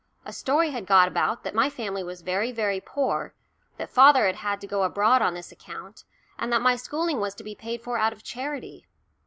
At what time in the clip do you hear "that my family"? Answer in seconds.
1.43-2.03